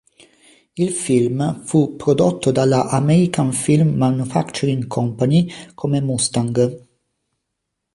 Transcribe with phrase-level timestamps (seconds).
[0.77, 6.87] Il film fu prodotto dalla American Film Manufacturing Company come Mustang.